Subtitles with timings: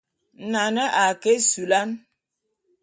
[0.51, 1.89] Nane a ke ésulán.